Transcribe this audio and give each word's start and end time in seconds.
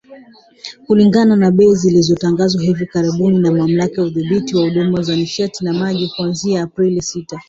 Kulingana 0.85 1.35
na 1.35 1.51
bei 1.51 1.75
zilizotangazwa 1.75 2.61
hivi 2.61 2.85
karibuni 2.85 3.37
na 3.39 3.51
Mamlaka 3.51 4.01
ya 4.01 4.07
Udhibiti 4.07 4.55
wa 4.55 4.63
Huduma 4.63 5.01
za 5.01 5.15
Nishati 5.15 5.65
na 5.65 5.73
Maji, 5.73 6.11
kuanzia 6.15 6.63
Aprili 6.63 7.01
Sita 7.01 7.39